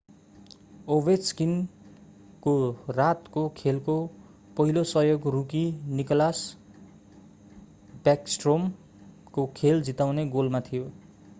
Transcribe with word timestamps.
Ovechkin 0.87 1.51
ovechkin 1.51 2.39
को 2.41 2.53
रातको 2.91 3.43
खेलको 3.57 3.97
पहिलो 4.57 4.83
सहयोग 4.83 5.27
rookie 5.27 5.61
Nicklas 5.91 6.41
Backstrom 8.03 8.61
nicklas 8.61 8.71
backstrom 8.71 9.31
को 9.33 9.45
खेल 9.57 9.81
जिताउने 9.81 10.25
गोलमा 10.29 10.61
थियो; 10.61 10.89